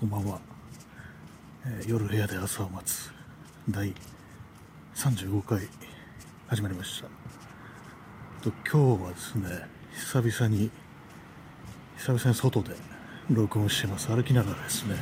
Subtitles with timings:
[0.00, 0.40] こんばんは、
[1.66, 3.12] えー夜部屋で朝を待つ。
[3.68, 3.92] 第
[4.94, 5.68] 35回
[6.48, 7.08] 始まりました。
[8.42, 9.48] と今日はですね
[9.92, 10.70] 久々に
[11.98, 12.70] 久々に外で
[13.28, 14.08] 録音してます。
[14.08, 14.94] 歩きながらですね。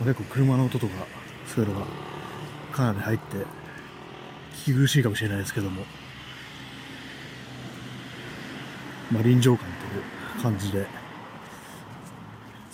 [0.00, 0.94] まあ結構車の音とか
[1.46, 1.86] そういうのが
[2.72, 3.36] かなり入って
[4.64, 5.84] 聞き苦しいかもしれないですけども。
[9.12, 10.97] まあ臨場感という感じで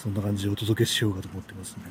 [0.04, 1.84] そんな感じでお届けしようかと思ってますね。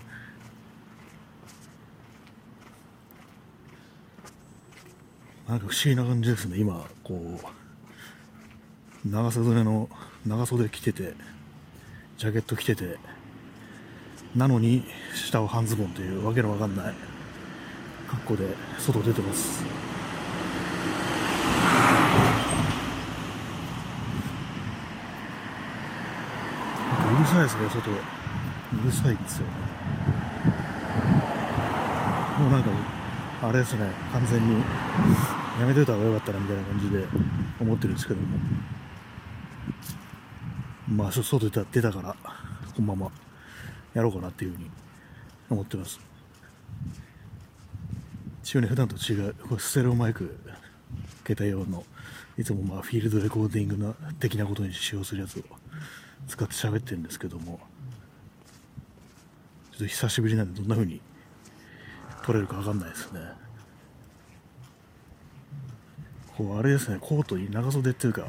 [5.48, 7.42] なんか不思議な感じですね、今、こ
[9.04, 9.90] う、長袖の、
[10.28, 11.16] 長袖着てて、
[12.20, 13.00] ジャケット着てて、
[14.36, 14.84] なのに、
[15.16, 16.94] 下は半ズボンというわけのわかんない
[18.08, 18.46] 格好で
[18.78, 19.64] 外出てます。
[27.34, 27.90] さいですね、外。
[27.90, 27.96] う
[28.86, 29.48] るさいですよ。
[32.40, 32.70] もうなんか、
[33.42, 34.62] あれですね、完全に、
[35.60, 37.08] やめといた方がよかったなみたいな感じで
[37.60, 38.28] 思ってるんですけども。
[40.88, 42.16] まあ、外出た出たから、
[42.76, 43.12] このまま
[43.96, 44.70] やろうかなっていうふうに
[45.50, 46.00] 思ってます。
[48.44, 50.38] 一応ね、普段と違う、これステレオマイク、
[51.26, 51.84] 携帯用の、
[52.38, 55.44] いつもまあフィールドレコーディングな的なことに使用するやつを
[56.28, 57.60] 使って喋ってるんですけども
[59.72, 61.02] ちょっと久しぶりなんでどんな風に
[62.24, 63.20] 撮れるか分かんないですね。
[66.38, 68.28] こうあれですねコートに長袖っていうか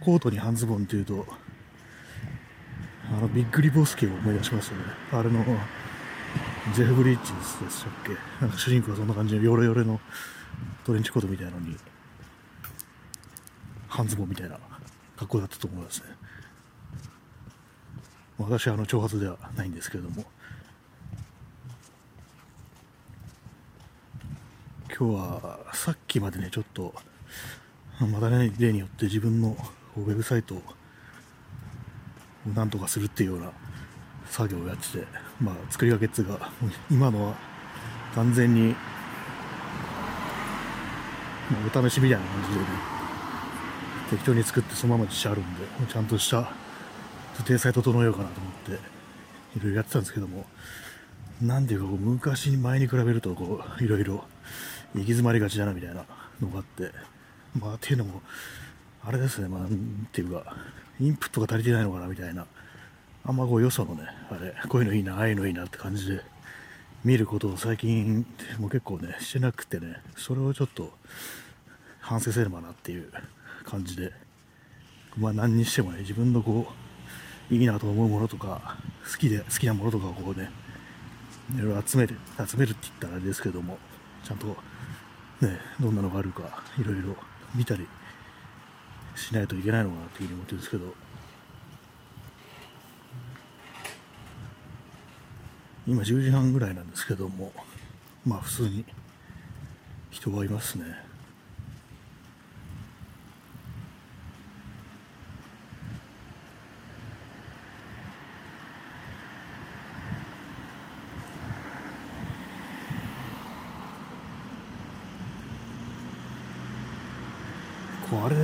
[0.00, 1.26] コートに半ズボンっていうと
[3.10, 4.84] あのビッグリボスケを思い出しますよね。
[5.12, 5.44] あれの
[6.74, 8.10] ジェフ・ブリッジズでしたっけ。
[8.44, 9.98] なんか主人公はそんな感じのヨレヨレの
[10.84, 11.76] トレンチコートみたいなのに
[13.88, 14.58] 半ズボンみたいな
[15.16, 16.06] 格好だったと思いますね。
[18.38, 20.24] 私はあの長髪ではないんですけれども。
[24.98, 26.92] 今日はさっきまでねちょっと
[28.00, 29.56] またね例によって自分の
[29.96, 30.62] ウェブサイトを
[32.52, 33.52] なんとかするっていうような
[34.28, 35.04] 作業をやってて
[35.40, 36.50] まあ作りかけっつうか
[36.90, 37.34] 今のは
[38.16, 38.76] 完全に、ま
[41.72, 42.66] あお試しみたいな感じでね
[44.10, 45.60] 適当に作ってそのまま実写あるんで
[45.92, 46.50] ちゃんとした
[47.44, 48.72] 体裁整えようかなと思って
[49.58, 50.44] いろいろやってたんですけども
[51.42, 54.24] なんていうかこう昔前に比べるとこういろいろ
[54.94, 56.04] 行き詰まりがちだなみたいな
[56.40, 56.90] のがあって
[57.58, 58.22] まあっていうのも
[59.04, 60.56] あれですねまあなんていうか
[61.00, 62.46] インプットが足りてないのかなみたいな
[63.24, 66.22] あんまこうよそのねあれこういうのいいなああいうのいいなって感じで
[67.04, 68.26] 見ることを最近
[68.58, 70.90] もう結構ねしてなくてねそれをちょっと
[72.00, 73.12] 反省せねばなっていう
[73.64, 74.12] 感じで
[75.16, 76.87] まあ何にしてもね自分のこう
[77.50, 78.76] いいなと思うものとか
[79.10, 80.50] 好きで好きなものとかをこうね
[81.56, 82.16] いろいろ集める
[82.46, 83.78] 集めるって言ったらあれですけども
[84.22, 84.46] ちゃんと
[85.40, 87.16] ねどんなのがあるかいろいろ
[87.54, 87.86] 見たり
[89.16, 91.08] しないといけないのかなっていうふうに思ってるんですけど。
[95.88, 97.50] 今10時半ぐらいなんですけども
[98.26, 98.84] まあ普通に
[100.10, 100.84] 人がいますね。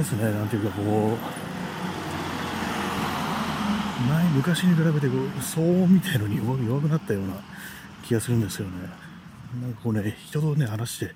[0.04, 1.16] ですね、なんていうかこう、
[4.06, 7.36] 前昔に比べてこう騒音みたいのに弱くなったような
[8.02, 8.74] 気がするんですよね。
[9.62, 11.14] なんかこうね、人とね、話して、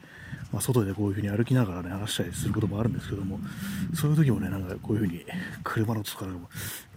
[0.53, 3.38] まあ、外でこういうふうに歩きながらね、話したりすることもあるんですけども、
[3.94, 5.22] そういう時もね、なんかこういうふうに
[5.62, 6.49] 車の音かでも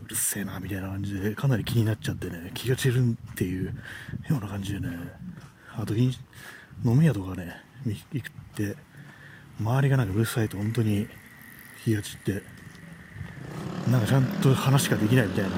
[0.06, 3.74] うるせえな、みたいな感じで、かなり気になっちゃってね、気が散るっていうよ
[4.30, 4.96] うな感じでね、
[5.76, 6.14] あと飲
[6.86, 7.54] み屋とかね、
[7.86, 8.78] 行って、
[9.60, 11.08] 周りがなんかうるさいと本当に
[11.84, 12.44] 気が散って
[13.90, 15.50] なんかちゃんと話ができないみたいな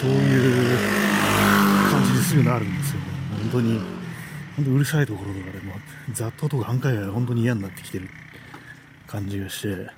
[0.00, 0.78] そういう
[1.90, 3.06] 感じですぐなるんですよね。
[3.42, 3.80] 本当に
[4.56, 5.74] 本当うるさいところとかでも
[6.12, 8.08] 雑踏とか半回が本当に嫌になってきてる
[9.06, 9.90] 感じがして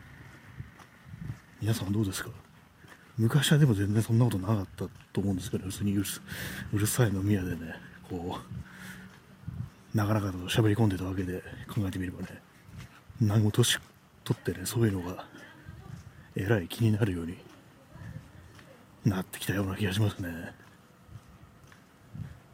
[1.60, 2.30] 皆さんどうですか？
[3.18, 6.04] 昔はでも全然そんなことなかったと思うんですけど普通にう
[6.78, 7.74] るさい飲み屋でね
[8.10, 8.38] こ
[9.94, 12.28] うなかなかと喋り込んでたわけで考えてみればね
[13.20, 13.78] 何も年
[14.26, 15.24] 取ってねそういうのが
[16.34, 17.38] えらい気になるように
[19.04, 20.28] なってきたような気がしますね。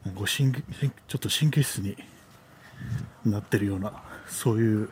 [0.04, 1.96] なんか神ちょっと神経質に
[3.24, 4.88] なってるようなそういう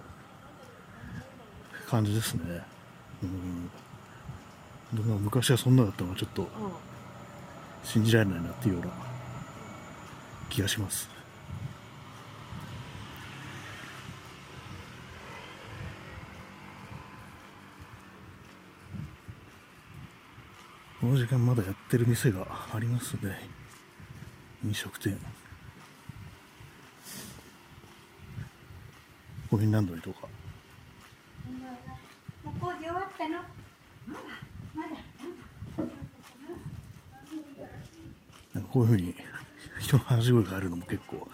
[1.87, 2.63] 感じですね。
[3.23, 3.71] うん。
[4.95, 6.49] でも昔はそんなだったのがちょっと
[7.85, 8.93] 信じられないなっていうような
[10.49, 11.09] 気がします
[21.01, 23.49] この時間まだやってる店がありますね。
[24.63, 25.19] 飲食店。
[29.51, 30.29] コインランドリーとか。
[32.45, 33.37] もう工事終わったの？
[34.07, 34.21] まだ
[34.75, 34.89] まだ。
[38.53, 39.15] なんかこういうふうに
[39.81, 41.27] 人の話し声があるのも結構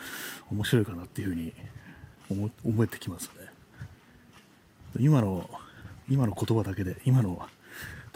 [0.53, 1.53] 面白いかなっていうふうに
[2.31, 3.51] 思思えてきますね。
[5.01, 5.51] 今の
[6.09, 7.49] 今の言葉だけで今の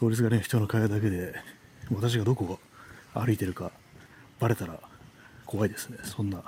[0.00, 1.35] 通りすがりの人の会話だけで
[1.93, 2.58] 私がどこを
[3.12, 3.70] 歩いてるか
[4.38, 4.81] バレたら
[5.44, 5.99] 怖いですね。
[6.05, 6.43] そんな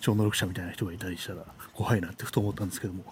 [0.00, 1.44] 超能力者みたいな人がいたりしたら
[1.74, 3.04] 怖いなってふと思ったんですけども。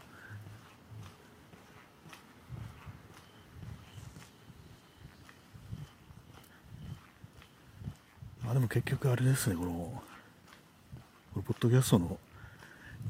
[8.43, 10.03] まあでも結局あれですねこのこ
[11.37, 12.19] のポッドキャストの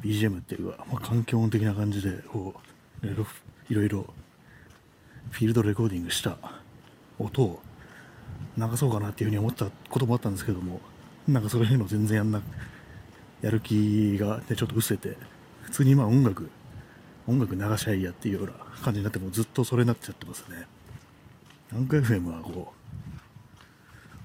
[0.02, 2.52] BGM っていうか、まあ、環境音的な感じでこ
[3.04, 3.14] うい
[3.74, 4.12] ろいろ
[5.30, 6.36] フィールドレコーディングした
[7.18, 7.60] 音を
[8.56, 10.80] 流そうかなっていうふうに思ったこともあったんですけども
[11.28, 12.42] なんかそういうの全然やんな
[13.42, 15.16] やる気が、ね、ちょっと失せて
[15.62, 16.50] 普通に今音楽
[17.26, 20.66] 音楽流しゃいいやっていうような感じになってもうずっとそれになっちゃってますね。
[21.72, 22.72] アンカ FM はこ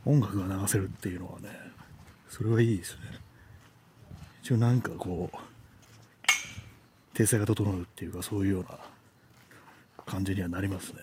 [0.05, 1.49] う音楽が流せるっていうのはね
[2.29, 3.01] それはいいですね。
[4.41, 5.37] 一応なんかこう
[7.15, 8.79] 体制が整うっていうかそういうような
[10.15, 11.01] 感じにはなりますね。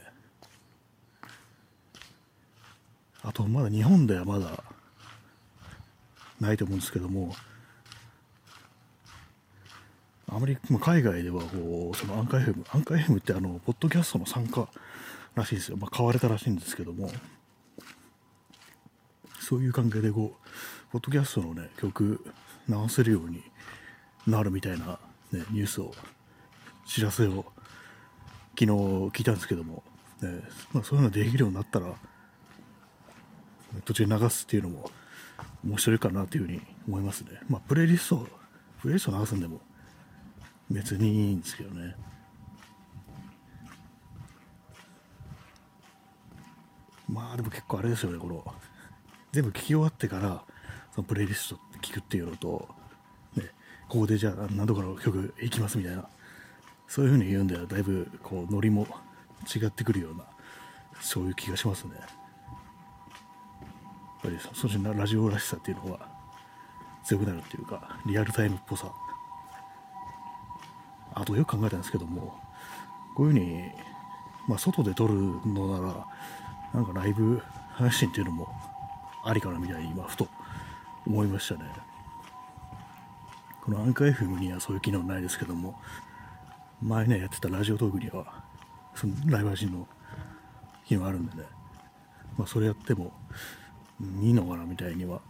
[3.23, 4.64] あとまだ日本ではまだ
[6.41, 7.32] ないと思うんですけども
[10.29, 14.67] あまり海外ではこうそのアンカー FM アンカー FM ってあのポッドキャストの参加
[15.37, 17.09] らしいですよ、まあ、買われたらしいんですけども
[19.38, 22.25] そういう関係でこうポッドキャストのね曲
[22.69, 23.41] 流せるように
[24.26, 24.99] なるみたいな、
[25.31, 25.94] ね、ニュースを
[26.87, 27.51] 知らせを
[28.58, 29.82] 昨日聞いたんですけども、
[30.20, 30.40] ね
[30.72, 31.94] まあ、そういうのできるようになったら
[33.84, 34.90] 途中流すっていうのも
[35.64, 37.40] 面白いかなというふうに思いますね。
[37.49, 38.26] まあ、プレイリスト、
[38.81, 39.60] プレイリスト流すんでも
[40.70, 41.96] 別にいいんですけどね。
[47.08, 48.44] まあでも結構あれですよね、この
[49.32, 50.44] 全部聞き終わってから
[50.94, 52.69] そのプレイリストって聞くっていうのと、
[53.37, 53.50] ね、
[53.88, 56.08] ここでじゃあ何度かの曲いきますみたいな、
[56.87, 58.87] そういうふうに言うんではだいぶこうノリも
[59.55, 60.25] 違ってくるような、
[61.00, 61.94] そういう気がしますね。
[61.94, 62.08] やっ
[64.23, 66.08] ぱりそっちのラジオらしさっていうのは
[67.02, 68.93] 強くなるっていうかリアルタイムっぽさ。
[71.14, 72.34] あとよく考えたんですけども
[73.14, 73.70] こういうふうに、
[74.49, 75.14] まあ、外で撮る
[75.46, 76.06] のなら
[76.73, 77.43] なんかライブ
[77.73, 78.49] 配信っていうのも
[79.25, 80.26] ありかなみたいに今ふと
[81.06, 81.70] 思いましたね。
[83.62, 85.78] このアンカー FM にはそういう機能ないですけども
[86.82, 88.43] 前ねやってたラジオトークには
[88.94, 89.87] そのライブ配信の
[90.87, 91.44] 機能あるんでね、
[92.37, 93.12] まあ、それやっても
[94.20, 95.20] いいのかなみたいには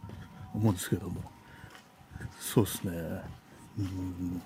[0.54, 1.22] 思うんですけども。
[2.40, 2.92] そうですね。
[3.78, 4.42] うん。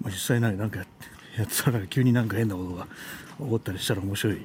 [0.00, 4.38] まあ、実際なんかやってやってたら急になんか変なことが起こったりしたら面白い。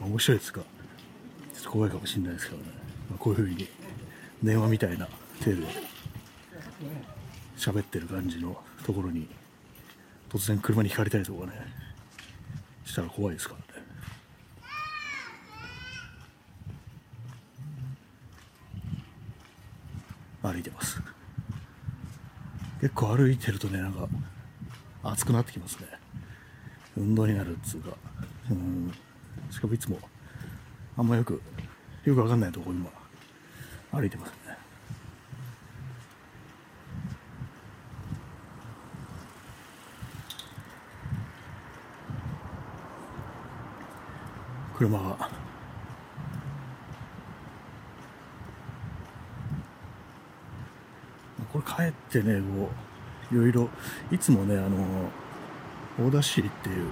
[0.00, 0.60] 面白いですか。
[1.54, 2.64] ちょっと怖いかもしれないですけどね、
[3.10, 3.68] まあ、こういうふうに
[4.42, 5.08] 電話みたいな
[5.42, 5.66] 手で
[7.62, 9.28] 喋ってる感じのところに
[10.28, 11.52] 突然車にひかれたりとかね
[12.84, 13.54] したら怖いですか
[20.42, 20.52] らね。
[20.54, 21.00] 歩いてます。
[22.80, 24.08] 結構歩いてるとねなんか
[25.04, 25.86] 暑くなってきますね。
[26.96, 27.96] 運動になるっつうか。
[28.50, 28.92] うん。
[29.52, 30.00] しかもいつも
[30.96, 31.40] あんまよく
[32.04, 32.90] よくわかんないとこ今
[33.92, 34.56] 歩いてますね
[44.82, 45.30] 車が。
[51.52, 52.70] これ帰ってねこ
[53.30, 53.68] ういろいろ
[54.10, 54.78] いつもねあの
[56.00, 56.86] オーダーシーっていう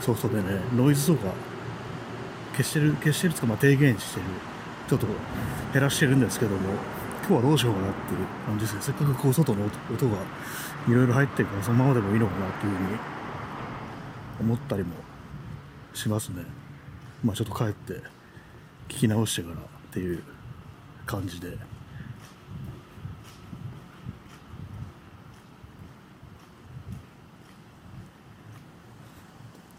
[0.00, 1.34] ソフトでねノイズとか
[2.52, 4.26] 消してる消してるつかまあ低減してる
[4.88, 5.06] ちょっと
[5.74, 6.58] 減らしてるんですけども
[7.28, 8.80] 今日はどうしようかなっていう感じですね。
[8.82, 10.22] せっかくこう外の音音が
[10.88, 12.98] いろいろ入ってるからそのままでもいいのかなっていうふうに
[14.40, 14.94] 思ったりも
[15.92, 16.63] しますね。
[17.24, 17.94] まあちょっと帰って
[18.88, 19.58] 聞き直してからっ
[19.90, 20.22] ていう
[21.06, 21.56] 感じで。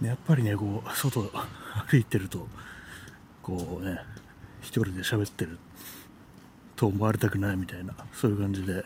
[0.02, 1.22] やっぱりねこう外
[1.90, 2.48] 歩いてると
[3.42, 3.98] こうね
[4.62, 5.58] 一人で喋ってる
[6.76, 8.84] と思われたくないみたいなそういう感じで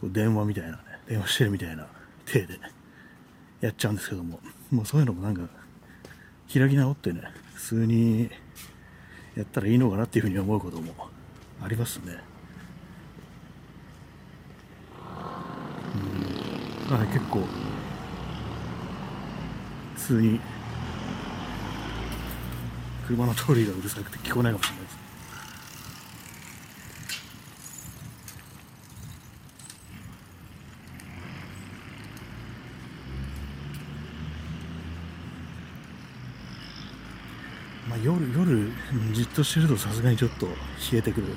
[0.00, 1.86] こう電話みたいなね電話してるみたいな
[2.26, 2.58] 体で
[3.60, 5.42] やっちゃうんですけどももうそういうのもなんか
[6.52, 7.22] 開き直ってね
[7.54, 8.30] 普通に
[9.36, 10.92] やったらいいのかなっていうふうに思うことも
[11.62, 12.18] ありますね。
[16.88, 16.94] うん。
[16.94, 17.40] あ結構
[19.94, 20.40] 普通に
[23.06, 25.00] 車の通りがうるさくて聞こえないかもしれないです
[37.88, 38.72] まあ、夜夜
[39.12, 40.54] じっとしてるとさすがにちょっと冷
[40.98, 41.28] えてくる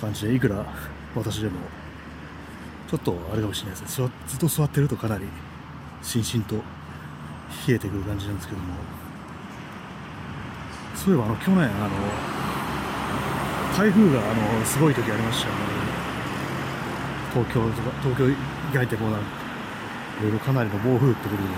[0.00, 0.64] 感じでいくら
[1.14, 1.56] 私でも。
[2.92, 4.10] ちょっとあれかもしれないですね。
[4.28, 5.24] ずっと座ってるとかなり
[6.02, 8.74] しんしんと冷えてくる感じなんですけども。
[10.94, 11.90] そういえばあの去年あの
[13.74, 15.60] 台風があのすごい時ありましたよね。
[17.32, 18.36] 東京とか東京以
[18.74, 19.26] 外ってこうなんか
[20.20, 21.48] いろいろかなりの暴風ってことで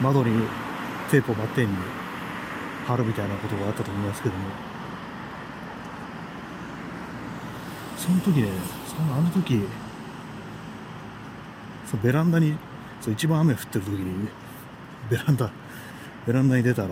[0.00, 0.46] 窓に
[1.10, 1.74] テープをバッテンに
[2.86, 4.76] 貼るみたいなことがあったと思いますけども。
[8.06, 8.48] その時ね
[8.86, 9.60] そのあの時
[11.86, 12.56] そのベランダに
[13.00, 14.28] そう一番雨降ってる時に
[15.10, 15.50] ベランダ
[16.24, 16.88] ベランダに出たら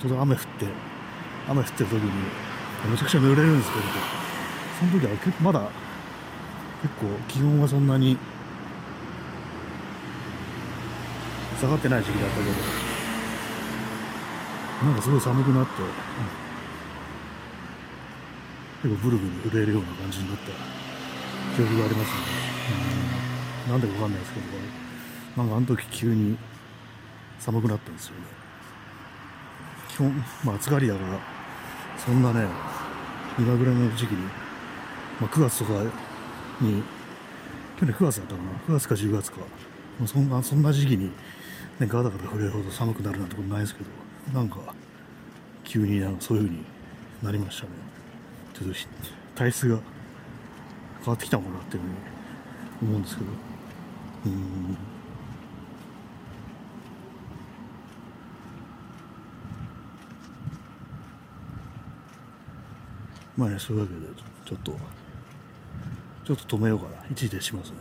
[0.00, 0.46] 当然雨降って
[1.48, 2.10] 雨降ってる時に
[2.90, 3.84] めちゃくちゃ濡れるんですけど
[4.78, 5.60] その時は結構まだ
[6.80, 8.16] 結構気温はそんなに
[11.60, 12.85] 下がってない時期だったけど。
[14.82, 16.46] なんかすごい寒くなって、うん
[18.82, 20.46] 結構ブルブル震えるような感じになった
[21.56, 22.16] 記憶がありますね。
[23.66, 23.72] うん。
[23.72, 24.46] なんでかわかんないですけど、
[25.36, 26.38] なんかあの時急に
[27.38, 28.20] 寒くなったんですよね。
[29.88, 31.18] 基本、まあ暑がりだから、
[31.98, 32.46] そんなね、
[33.38, 34.22] 今ぐらいの時期に、
[35.20, 35.72] まあ9月とか
[36.60, 36.82] に、
[37.80, 39.38] 去年9月だったかな、9月か10月か、
[40.06, 41.12] そんなそんな時期に、ね、
[41.80, 44.58] ガタガタ震えるほど寒くなるなんてことないですけど、なんか、
[45.64, 46.64] 急になんかそういう風に
[47.22, 47.70] なりましたね。
[48.54, 48.74] ちょっと
[49.34, 49.78] 体質が
[51.00, 51.94] 変わってきたのかなっていうふうに
[52.82, 53.26] 思うんですけど。
[54.26, 54.76] うん。
[63.36, 64.00] まあね、そういうわけで、
[64.46, 64.72] ちょっと、
[66.24, 67.04] ちょっと止めようかな。
[67.10, 67.76] 一時停止しますね。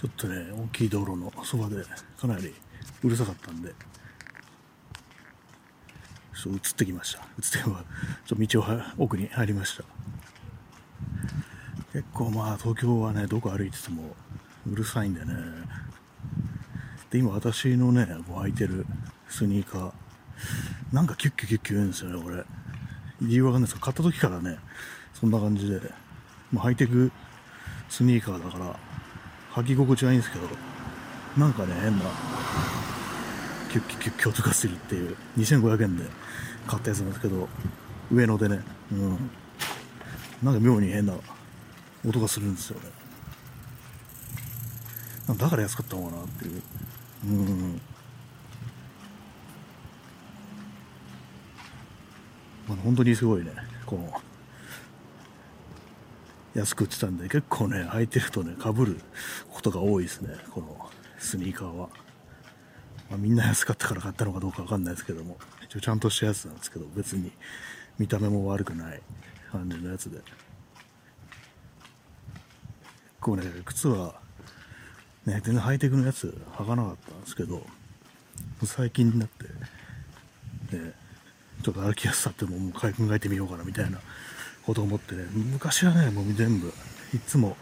[0.00, 1.82] ちょっとね、大きい道路のそばで
[2.20, 2.54] かなり
[3.02, 3.70] うるさかったんで、
[6.34, 7.20] ちょっと移ってきました。
[7.38, 7.84] 移っては、
[8.26, 8.64] ちょっと道を
[8.98, 9.84] 奥に入りました。
[11.92, 14.14] 結構まあ東京はね、どこ歩いてても
[14.70, 15.32] うるさいんでね。
[17.10, 18.86] で、今私のね、こう履いてる
[19.28, 19.92] スニーカー、
[20.92, 22.44] なんかキュッキュキュッキュ言うんですよね、これ。
[23.22, 24.58] 理由わかんないですけど、買った時からね、
[25.14, 25.80] そんな感じで、
[26.52, 27.10] まあ、履いていく
[27.88, 28.78] スニーカーだから、
[29.56, 30.46] 履き心地はいいんですけど、
[31.38, 32.04] なんかね、変な、
[33.70, 36.04] キュッキュッキュッキュ音がするっていう、2500円で
[36.66, 37.48] 買ったやつなんですけど、
[38.12, 38.60] 上野でね、
[38.92, 39.30] うん。
[40.42, 41.14] なんか妙に変な
[42.06, 42.90] 音がするんですよね。
[45.26, 46.62] なんだから安かったのかなっていう。
[47.24, 47.80] うん。
[52.68, 53.52] まあ、本当にすごいね、
[53.86, 54.20] この、
[56.56, 59.00] 安く売ってたんで、結構ね、履いてるとね、かぶる
[59.52, 61.90] ことが多いですね、このスニーカーは。
[63.10, 67.30] まあ、みんな安かったから買ったのかどうかわかんないですけども、一応ちゃんとしたやつなんですけど、別に
[67.98, 69.02] 見た目も悪くない
[69.52, 70.16] 感じのやつで。
[70.16, 70.24] 結
[73.20, 74.14] 構ね、靴は、
[75.26, 77.66] ね、全然ハイテクのやつ履かなかったんですけど、
[78.64, 79.44] 最近になって、
[80.76, 80.92] ね、
[81.62, 83.98] ちょっと歩きやすさってももう考えてみようかなみたいな
[84.66, 86.72] ことを思ってね、昔はね、もう全部、
[87.14, 87.56] いつも、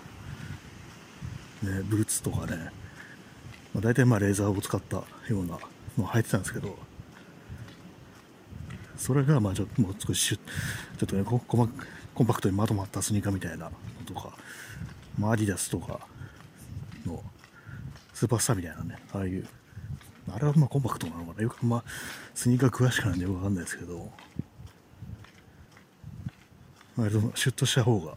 [1.62, 2.70] ね、ブーツとかね、
[3.74, 5.58] まあ、大体まあレーザーを使ったような
[5.98, 6.76] のを履いてたんですけど、
[8.96, 11.68] それがまあちょっともう少しシュちょっとねココマ
[12.14, 13.70] コンパクトにまとまったスニーカーみたいなの
[14.06, 14.30] とか、
[15.18, 16.00] まあ、アディダスとか
[17.04, 17.22] の
[18.14, 19.46] スーパースターみたいなね、ああいう、
[20.32, 21.84] あれはまあコンパクトなのかな、よくまあ
[22.34, 24.10] スニーカー詳しくないんでよくわかんないですけど、
[26.96, 28.14] 割とシュッとした方が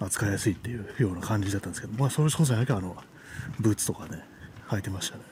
[0.00, 2.96] 扱いやすいっていうような感じだったんですけど、まあそれこそあの
[3.60, 4.22] ブーツとかね、
[4.68, 5.22] 履いてましたね。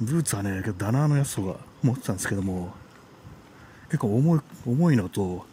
[0.00, 2.74] ブーツはね、ダナーのやつとか持ってたんですけども、
[3.86, 5.46] 結構重い重いのと、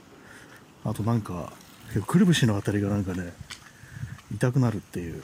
[0.83, 1.51] あとなんか
[1.87, 3.33] 結構くるぶしのあたりがなんかね
[4.33, 5.23] 痛くなるっていう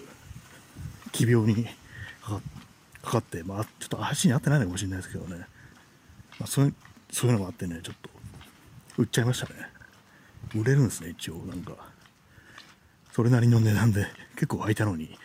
[1.11, 1.71] 奇病にか
[2.21, 2.41] か
[3.01, 5.37] かかって、まあ、ちょっと足に合ってないのかもしれないですけどね、
[6.39, 6.75] まあ、そういう
[7.09, 8.09] そういうのもあってねちょっと
[8.97, 9.76] 売っちゃいましたね
[10.55, 11.35] 売れるんですね一応。
[11.45, 11.73] なんか
[13.11, 15.17] それなりの値段で結構空いたのに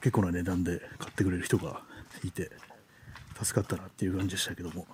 [0.00, 1.82] 結構な値段で買ってくれる人が
[2.22, 2.50] いて
[3.42, 4.86] 助かったなっていう感じでしたけども、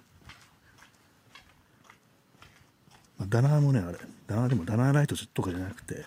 [3.19, 6.05] まあ、ダナーもねあれダナーでもダナーライトとかじゃなくて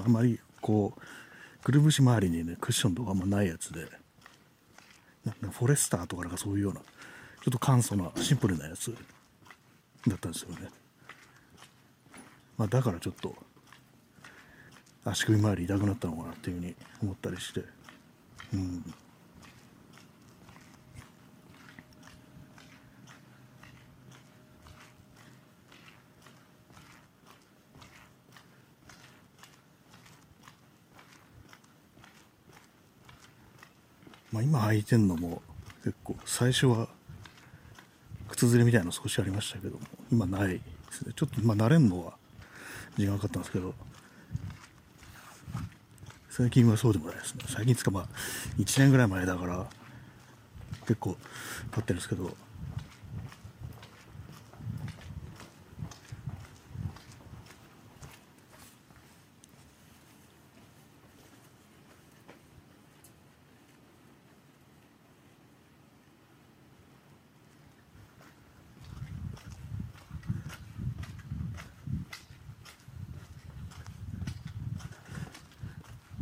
[0.00, 1.00] あんまりこう
[1.62, 3.86] くるぶし周りにねクッションとかあんまないやつで
[5.24, 8.94] なんかフォレスターとかなんかそういうようなちょっと簡素なシンプルなやつ
[10.06, 10.68] だったんですよね、
[12.58, 13.34] まあ、だからちょっと
[15.04, 17.64] 足首周り痛くなったのかなっていうふうに思ったりして。
[18.54, 18.94] うん。
[34.30, 35.42] まあ、今履いてんのも
[35.84, 36.88] 結構最初は
[38.28, 39.80] 靴ずれみたいなの少しありましたけども
[40.10, 41.12] 今ないですね。
[41.14, 42.21] ちょっとまあ慣れるのは
[42.96, 43.74] 時間かかったんですけど。
[46.30, 47.44] 最近はそうでもないですね。
[47.46, 48.08] 最近つかまあ
[48.58, 49.66] 1年ぐらい前だから
[50.86, 51.16] 結構
[51.72, 52.34] 経ってるんですけど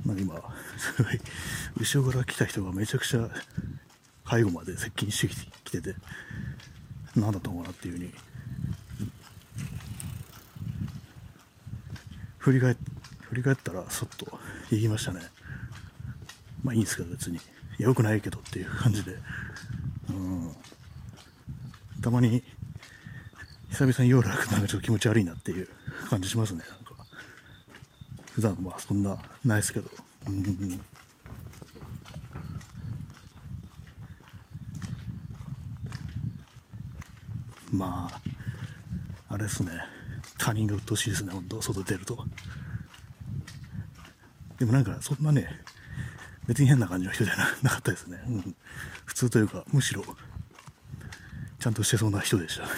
[0.04, 0.34] まあ今
[0.76, 1.20] すごい
[1.78, 3.28] 後ろから来た人がめちゃくちゃ
[4.30, 5.94] 背後まで接近してきてて
[7.16, 8.12] 何だと思うなっていうふうに。
[12.38, 12.74] 振り返
[13.22, 14.26] 振り返ったらそっと
[14.70, 15.20] 行きましたね。
[16.62, 17.38] まあいいんですけど別に。
[17.78, 19.16] よくないけどっていう感じで。
[20.10, 20.54] うん。
[22.02, 22.42] たまに
[23.70, 25.68] 久々に夜歩くのがちょっと気持ち悪いなっていう
[26.08, 26.62] 感じしますね。
[26.68, 27.04] なんか。
[28.32, 29.90] 普段まあそんなないですけど。
[30.26, 30.80] うんうん
[37.72, 38.10] ま
[39.28, 39.72] ああれですね。
[40.38, 42.24] 他人が鬱陶しいですね本当外出ると。
[44.58, 45.48] でもなんかそんなね
[46.46, 48.56] 別に変な感じの人じゃ なかったですね、うん、
[49.06, 50.04] 普通というかむしろ
[51.58, 52.64] ちゃんとしてそうな人でした。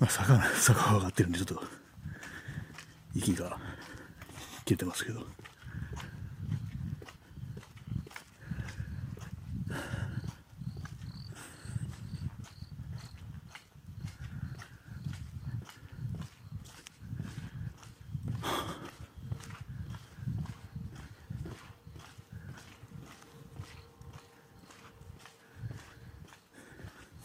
[0.00, 1.62] まあ坂 坂が上がってるんでちょっと
[3.14, 3.58] 息が
[4.64, 5.26] 切れてますけど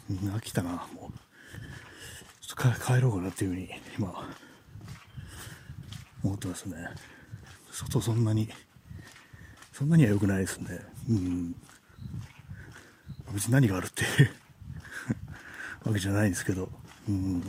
[0.09, 1.19] うん飽きたなもう
[2.41, 4.27] ちょっとか帰ろうかなっていうふうに今
[6.23, 6.75] 思ってますね
[7.89, 8.47] 外そんなに
[9.73, 10.79] そんなには良くないですね。
[11.09, 11.55] うん。
[13.33, 14.29] 別に何があるっていう
[15.87, 16.71] わけじゃないんですけど。
[17.07, 17.41] うん。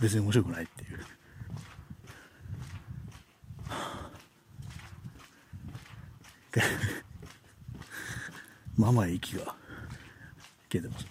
[0.00, 1.00] 別に面白くないっていう。
[8.76, 9.54] まあまあ息が
[10.68, 11.06] 切れてます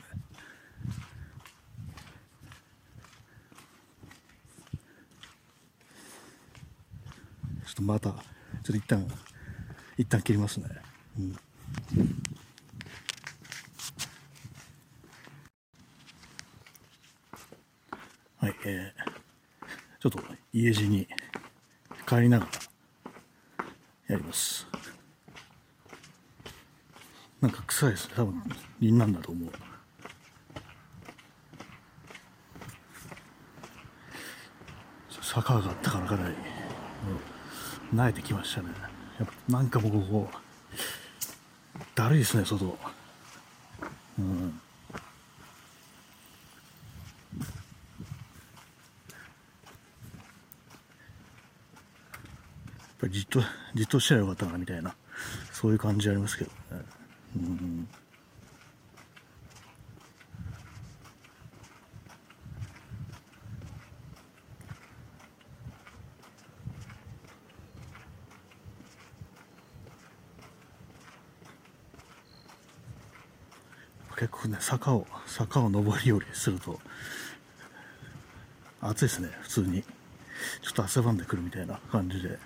[7.66, 8.22] ちょっとまたちょっ
[8.64, 9.06] と一旦
[9.98, 10.70] 一旦切りますね、
[11.20, 11.36] うん。
[18.38, 20.20] はいえー、ちょっと
[20.52, 21.08] 家路に
[22.08, 22.52] 帰りながら
[24.08, 24.66] やります。
[27.42, 28.14] なんか臭いですね。
[28.16, 28.42] 多分
[28.80, 29.52] 輪なんだと思う。
[35.22, 36.40] 坂があったからかなり、うん、
[37.94, 38.70] 慣れてきましたね。
[39.20, 40.40] やっぱなんかもうここ
[41.96, 42.78] だるいですね外。
[44.18, 44.42] うん。
[44.42, 44.48] や
[52.96, 53.42] っぱりじっと
[53.76, 54.96] じっとしたらよかったなみたいな。
[55.52, 56.84] そういう感じありますけどね。
[57.36, 57.88] うん。
[74.64, 76.80] 坂を坂を上り下りすると
[78.80, 79.84] 暑いですね普通に。
[80.62, 82.40] ちょっと汗ばんでくるみたいな感じで。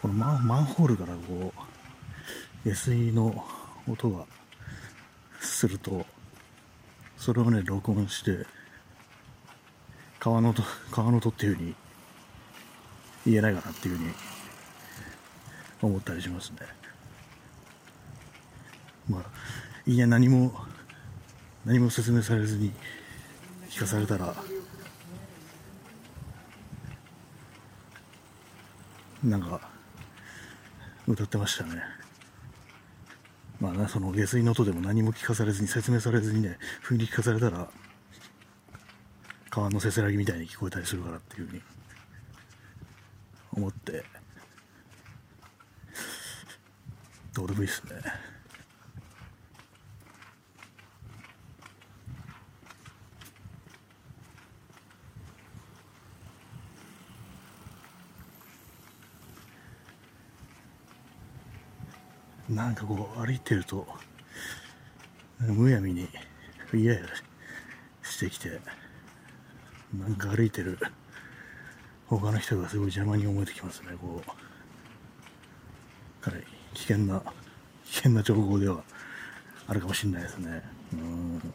[0.00, 1.52] このマンマンホールからこ
[2.64, 3.44] う下水の
[3.88, 4.24] 音が
[5.40, 6.06] すると
[7.22, 8.44] それをね録音して
[10.18, 11.74] 川の音川の音っていうふうに
[13.24, 14.10] 言えないかなっていうふうに
[15.82, 16.56] 思ったりしますね。
[19.08, 19.22] まあ
[19.86, 20.52] いや何も
[21.64, 22.72] 何も説明されずに
[23.70, 24.34] 聞かされたら
[29.22, 29.60] なんか
[31.06, 31.84] 歌ってましたね。
[33.62, 37.68] まあねその下水の音でも何も聞かされずに説明されずにね不意に聞かされたら
[39.50, 41.62] 川のせせらぎみたいに聞こえたりするからっていうふうに
[43.52, 44.04] 思って。
[47.34, 48.31] どうでもいいですね。
[62.54, 63.86] なんかこう歩いてると
[65.40, 66.06] むやみに
[66.72, 67.00] 嫌や
[68.02, 68.60] してきて
[69.98, 70.78] なんか歩いてる
[72.06, 76.22] 他の人がすごい邪魔に思えてきますねこう。
[76.22, 77.20] かなり危険な
[77.84, 78.82] 危険な情報では
[79.66, 80.62] あるかもしれないですね。
[80.92, 81.54] うん。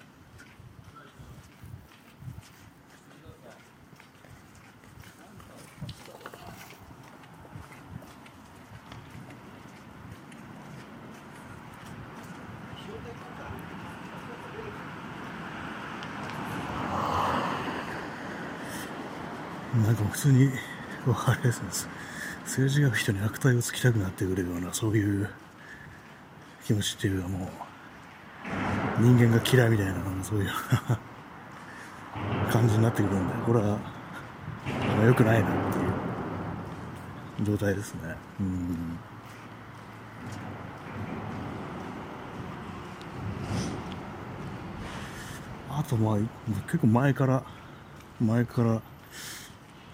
[19.86, 20.50] なんか普通に
[21.06, 21.70] あれですね。
[22.46, 25.30] すれ違う人に悪態をつきたくなってくれるようなそういう
[26.66, 27.46] 気持ちっていうかも
[29.00, 30.50] う人間が嫌いみたいなそういう
[32.52, 33.78] 感じになってくるんでこれは
[35.06, 36.08] 良くないなっていう。
[37.44, 38.16] 状態ですね。
[38.40, 39.00] うん。
[45.70, 46.18] あとまあ
[46.66, 47.44] 結構前から
[48.20, 48.82] 前から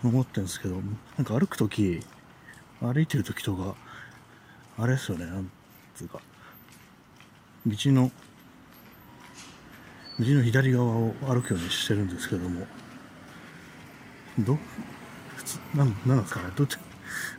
[0.04, 0.82] 思ってるんですけどな
[1.22, 2.02] んか歩く時
[2.82, 3.76] 歩いてる時とか
[4.78, 5.50] あれですよねなん
[5.96, 6.20] つうか。
[7.66, 8.12] 道の
[10.20, 12.68] 道の左側を歩くようにしてるんですけども。
[14.40, 14.58] ど
[15.36, 16.50] 普通なんなんですかね？
[16.56, 16.78] どっち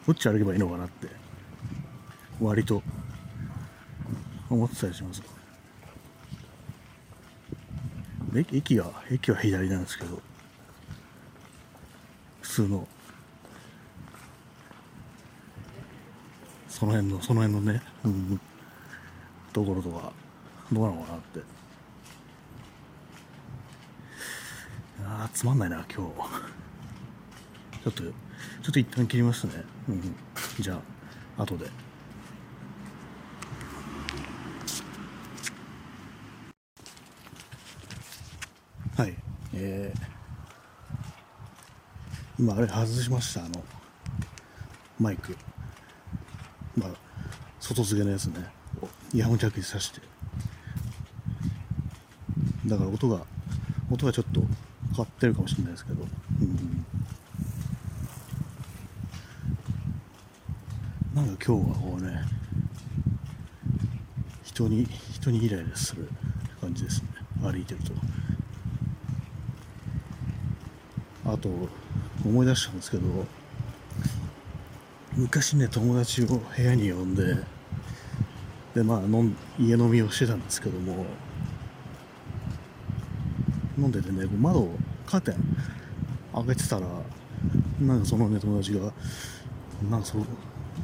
[0.06, 1.08] どっち歩けばいいのかなって
[2.40, 2.82] 割と
[4.48, 5.22] 思ってたりします。
[8.34, 10.22] 駅駅は駅は左なんですけど。
[12.54, 12.86] 通の。
[16.68, 18.40] その辺のその辺のね、うん、
[19.52, 20.12] ところとか
[20.70, 21.40] どうなのかなって。
[25.04, 25.94] あーつまんないな今日。
[27.82, 28.10] ちょっとちょ
[28.68, 30.16] っと一旦切りますね、うん、
[30.60, 30.80] じゃ
[31.36, 31.66] あ後で。
[38.96, 39.16] はい。
[39.54, 40.13] えー。
[42.38, 43.64] 今あれ外しましたあの
[44.98, 45.36] マイク。
[46.76, 46.90] まあ
[47.60, 48.46] 外付けのやつね。
[49.12, 50.00] イヤホンジャックに挿して。
[52.66, 53.24] だから音が
[53.90, 54.48] 音がちょっと変
[54.98, 56.02] わってるかもしれないですけど、
[56.40, 56.86] うん、
[61.14, 62.20] なんか今日はこうね
[64.44, 66.08] 人に人にイライラする
[66.60, 67.08] 感じですね。
[67.42, 67.92] 歩いてると。
[71.26, 71.48] あと
[72.24, 73.02] 思い出したんですけど
[75.16, 77.36] 昔ね友達を部屋に呼んで
[78.74, 81.06] でまあ飲家飲みをしてたんですけども
[83.78, 85.34] 飲んでてね窓をカーテン
[86.34, 86.86] 開けてたら
[87.80, 88.92] なんかそのね友達が
[89.88, 90.22] なんかそう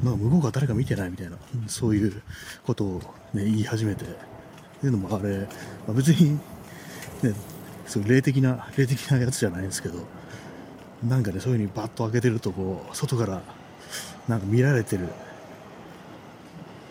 [0.03, 2.21] なんか向こうが誰か見てないみたいなそういう
[2.65, 3.01] ことを、
[3.33, 4.07] ね、言い始めてっ
[4.79, 5.47] ていうのもあれ、ま
[5.89, 6.39] あ、別にね
[7.85, 9.99] そう霊的な霊的なやつじゃないんですけど
[11.07, 13.41] なんかねそういう風にバッと開けてるとこう外から
[14.27, 15.07] なんか見られてる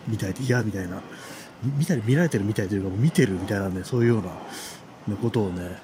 [0.07, 1.01] みたいで嫌みたいな。
[1.63, 4.29] 見たり見られてるみたいというか見てるみたいなねそういうような、
[5.13, 5.77] ね、ことをね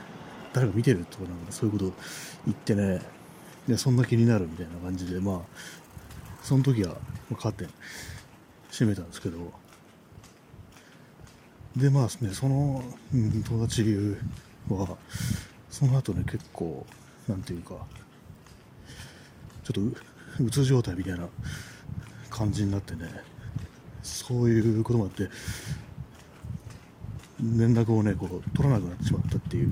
[0.53, 1.93] 誰か見てるとかなんかそういうことを
[2.45, 3.01] 言ってね
[3.67, 5.39] でそんな気になるみたいな感じでまあ
[6.41, 6.95] その時は
[7.39, 7.69] カーテン
[8.71, 9.37] 閉めたんですけど。
[11.75, 13.83] でまあねその、うん、友達
[14.67, 14.97] は
[15.69, 16.87] その後ね結構
[17.27, 17.75] なんていうか
[19.73, 21.27] ちょっとうつ状態みたいな
[22.29, 23.09] 感じになってね。
[24.01, 25.29] そういうこともあって
[27.41, 29.71] 連絡をねこう取らなくなってしまったっていう。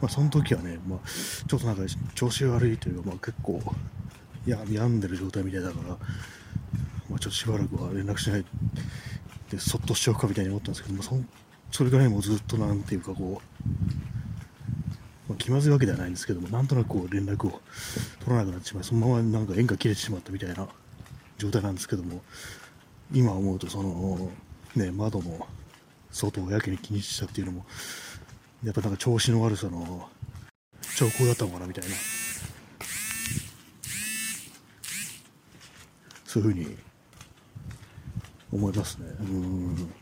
[0.00, 0.98] まあその時はね、まあ、
[1.46, 1.82] ちょっとなんか
[2.16, 3.62] 調子悪いというか、まあ、結構
[4.44, 8.44] や病んでる状態みたいだから、まあ、ちょっとしばらくは連絡しない
[9.48, 11.16] でそっとしておくかみたいに思ったんですけどもそ
[11.70, 14.11] それぐらいもずっとなんていうかこう、
[15.32, 17.60] まあ、気まずいわけではないんですけどもなんとなくこう連絡を
[18.20, 20.68] 取らなくなってしまいそのままなんか縁が切れてしまったみたいな
[21.38, 22.20] 状態なんですけども
[23.12, 24.30] 今思うとその
[24.76, 25.46] ね窓も
[26.10, 27.64] 外をやけに気にしたっていうのも
[28.62, 30.08] やっぱなんか調子の悪さの
[30.96, 31.94] 兆候だったのかなみたいな。
[36.26, 36.76] そういうふうに
[38.50, 39.06] 思いますね。
[39.20, 39.92] うん。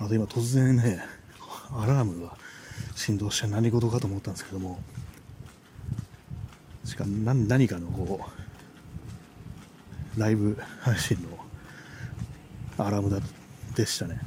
[0.00, 1.04] あと今突然ね
[1.72, 2.36] アラームが
[2.96, 4.80] 振動して何事かと思ったんですけども
[6.84, 8.20] しか何何かのこ
[10.16, 13.20] うライブ配信のアラームだ
[13.76, 14.20] でしたね。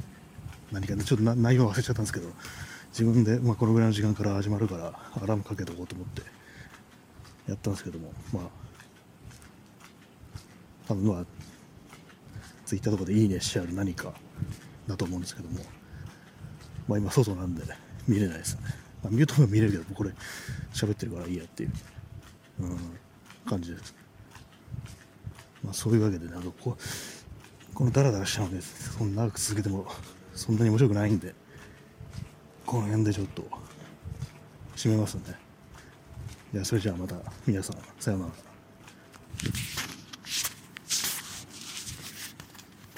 [0.72, 2.28] 何かねちょっと内容忘れちゃったんですけど
[2.90, 6.22] 自分で、まあ、このぐらいの時間から始まるからアラームかけておこうと思って
[7.48, 8.42] やったんですけどもまあ
[10.88, 11.24] 多分まあ
[12.64, 14.14] ツイッターとかでいいねしてある何か
[14.86, 15.60] だと思うんですけども。
[16.88, 17.62] まあ今外なんで
[18.06, 18.66] 見れないですよね、
[19.02, 20.10] まあ、ミュートも見れるけどこれ
[20.72, 21.70] 喋ってるからいいやっていう、
[22.60, 22.78] うん、
[23.46, 23.94] 感じです。
[25.62, 29.86] まあそういうわけでなんかこうこのダラダラしたのでそんな長く続けても
[30.34, 31.34] そんなに面白くないんで
[32.66, 33.48] この辺でちょっと
[34.76, 35.22] 締めますね。
[36.52, 37.16] じゃあそれじゃあまた
[37.46, 38.53] 皆さんさようなら。